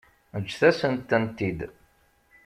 [0.43, 1.59] Ǧǧet-asen-tent-id.